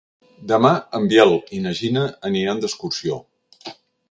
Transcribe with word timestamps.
Demà 0.51 0.71
en 0.99 1.05
Biel 1.11 1.35
i 1.57 1.61
na 1.67 1.75
Gina 1.83 2.07
aniran 2.31 2.65
d'excursió. 2.65 3.21